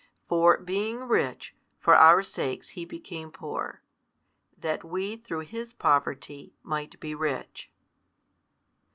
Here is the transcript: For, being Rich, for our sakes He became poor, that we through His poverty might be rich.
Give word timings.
For, 0.27 0.57
being 0.57 1.01
Rich, 1.07 1.53
for 1.77 1.95
our 1.95 2.23
sakes 2.23 2.69
He 2.69 2.85
became 2.85 3.29
poor, 3.31 3.83
that 4.57 4.83
we 4.83 5.15
through 5.15 5.41
His 5.41 5.73
poverty 5.73 6.55
might 6.63 6.99
be 6.99 7.13
rich. 7.13 7.69